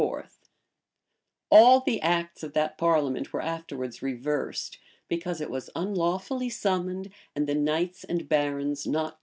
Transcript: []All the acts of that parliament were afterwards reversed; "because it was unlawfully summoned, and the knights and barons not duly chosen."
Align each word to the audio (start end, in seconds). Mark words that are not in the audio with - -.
[]All 1.51 1.81
the 1.81 2.01
acts 2.01 2.41
of 2.41 2.53
that 2.53 2.75
parliament 2.75 3.31
were 3.31 3.39
afterwards 3.43 4.01
reversed; 4.01 4.79
"because 5.07 5.39
it 5.39 5.51
was 5.51 5.69
unlawfully 5.75 6.49
summoned, 6.49 7.11
and 7.35 7.45
the 7.45 7.53
knights 7.53 8.03
and 8.03 8.27
barons 8.27 8.87
not 8.87 9.11
duly 9.11 9.11
chosen." 9.11 9.19